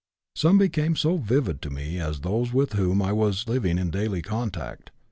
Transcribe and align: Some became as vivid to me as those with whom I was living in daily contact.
Some 0.35 0.57
became 0.57 0.93
as 0.93 1.03
vivid 1.03 1.61
to 1.61 1.69
me 1.69 1.99
as 1.99 2.21
those 2.21 2.51
with 2.51 2.73
whom 2.73 3.03
I 3.03 3.11
was 3.13 3.47
living 3.47 3.77
in 3.77 3.91
daily 3.91 4.23
contact. 4.23 4.89